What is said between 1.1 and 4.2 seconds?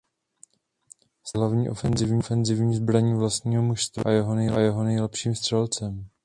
se tak hlavní ofenzivní zbraní vlastního mužstva a